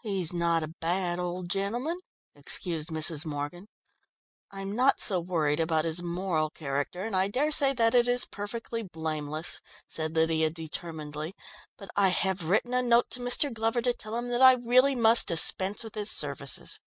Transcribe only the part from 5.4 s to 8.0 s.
about his moral character, and I dare say that